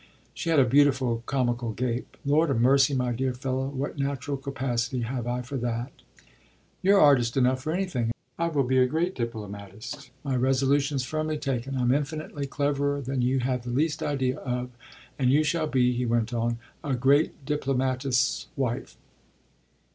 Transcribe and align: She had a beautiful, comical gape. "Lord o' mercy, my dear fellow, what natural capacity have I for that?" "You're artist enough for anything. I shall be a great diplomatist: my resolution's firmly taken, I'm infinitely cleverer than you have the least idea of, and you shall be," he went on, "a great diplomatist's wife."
She 0.33 0.49
had 0.49 0.59
a 0.59 0.65
beautiful, 0.65 1.21
comical 1.27 1.73
gape. 1.73 2.17
"Lord 2.25 2.49
o' 2.49 2.55
mercy, 2.55 2.95
my 2.95 3.11
dear 3.11 3.35
fellow, 3.35 3.67
what 3.67 3.99
natural 3.99 4.35
capacity 4.35 5.01
have 5.01 5.27
I 5.27 5.43
for 5.43 5.57
that?" 5.57 5.91
"You're 6.81 6.99
artist 6.99 7.37
enough 7.37 7.61
for 7.61 7.71
anything. 7.71 8.11
I 8.39 8.51
shall 8.51 8.63
be 8.63 8.79
a 8.79 8.87
great 8.87 9.13
diplomatist: 9.13 10.09
my 10.23 10.35
resolution's 10.35 11.03
firmly 11.05 11.37
taken, 11.37 11.77
I'm 11.77 11.93
infinitely 11.93 12.47
cleverer 12.47 12.99
than 13.01 13.21
you 13.21 13.41
have 13.41 13.61
the 13.63 13.69
least 13.69 14.01
idea 14.01 14.39
of, 14.39 14.71
and 15.19 15.29
you 15.31 15.43
shall 15.43 15.67
be," 15.67 15.91
he 15.91 16.07
went 16.07 16.33
on, 16.33 16.57
"a 16.83 16.95
great 16.95 17.45
diplomatist's 17.45 18.47
wife." 18.55 18.97